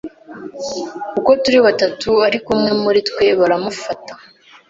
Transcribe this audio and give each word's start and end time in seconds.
uko 1.19 1.31
turi 1.41 1.59
batatu 1.67 2.09
ariko 2.27 2.47
umwe 2.55 2.71
muri 2.83 2.99
twe 3.09 3.25
baramufata 3.39 4.13